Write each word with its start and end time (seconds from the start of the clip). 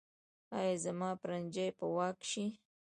ایا 0.57 0.75
زما 0.83 1.09
پرنجی 1.21 1.67
به 1.77 1.85
ورک 1.97 2.19
شي؟ 2.31 2.45